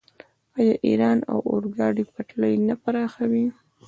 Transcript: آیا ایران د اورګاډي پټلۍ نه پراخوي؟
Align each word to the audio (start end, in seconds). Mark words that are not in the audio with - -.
آیا 0.57 0.73
ایران 0.87 1.17
د 1.21 1.27
اورګاډي 1.49 2.03
پټلۍ 2.13 2.53
نه 2.67 2.75
پراخوي؟ 2.83 3.45